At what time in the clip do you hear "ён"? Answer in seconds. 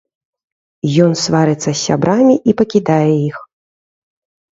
1.03-1.11